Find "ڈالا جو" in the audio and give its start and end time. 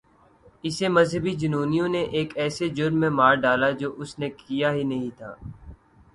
3.43-3.93